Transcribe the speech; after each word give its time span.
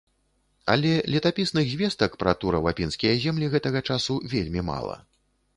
Але 0.75 0.93
летапісных 1.15 1.69
звестак 1.75 2.17
пра 2.23 2.35
турава-пінскія 2.45 3.13
землі 3.27 3.53
гэтага 3.57 3.79
часу 3.93 4.21
вельмі 4.33 4.69
мала. 4.73 4.99